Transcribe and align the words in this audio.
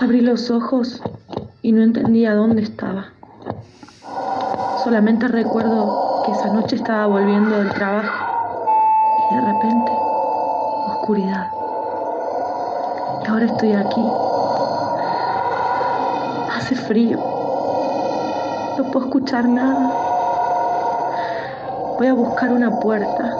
Abrí 0.00 0.20
los 0.20 0.50
ojos 0.50 1.00
y 1.62 1.70
no 1.70 1.82
entendía 1.82 2.34
dónde 2.34 2.62
estaba. 2.62 3.06
Solamente 4.82 5.28
recuerdo 5.28 6.22
que 6.26 6.32
esa 6.32 6.52
noche 6.52 6.76
estaba 6.76 7.06
volviendo 7.06 7.56
del 7.56 7.72
trabajo 7.72 8.26
y 9.30 9.34
de 9.34 9.40
repente 9.40 9.92
oscuridad. 10.88 11.48
Y 13.22 13.28
ahora 13.28 13.46
estoy 13.46 13.72
aquí. 13.72 14.04
Hace 16.56 16.74
frío. 16.74 17.18
No 18.76 18.84
puedo 18.90 19.06
escuchar 19.06 19.48
nada. 19.48 19.92
Voy 21.98 22.08
a 22.08 22.14
buscar 22.14 22.52
una 22.52 22.80
puerta. 22.80 23.36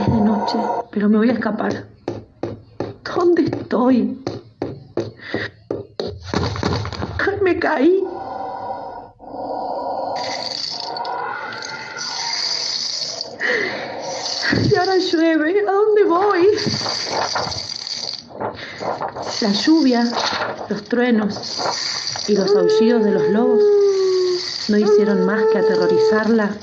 Es 0.00 0.06
de 0.06 0.20
noche, 0.20 0.58
pero 0.90 1.08
me 1.10 1.18
voy 1.18 1.28
a 1.28 1.34
escapar. 1.34 1.84
¿Dónde 3.14 3.44
estoy? 3.44 4.18
Ay, 7.18 7.38
me 7.42 7.58
caí. 7.58 8.04
Y 14.70 14.76
ahora 14.76 14.96
llueve. 14.96 15.64
¿A 15.68 15.72
dónde 15.72 16.04
voy? 16.04 16.48
La 19.40 19.52
lluvia, 19.52 20.04
los 20.68 20.84
truenos 20.84 22.24
y 22.28 22.36
los 22.36 22.54
aullidos 22.56 23.04
de 23.04 23.10
los 23.10 23.28
lobos 23.28 23.62
no 24.68 24.78
hicieron 24.78 25.24
más 25.26 25.42
que 25.52 25.58
aterrorizarla 25.58 26.56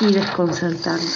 y 0.00 0.12
desconcertarla. 0.12 1.10